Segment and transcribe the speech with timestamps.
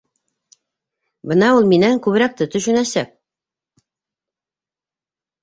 [1.31, 3.13] -Бына ул минән күберәкте төшөнәсәк.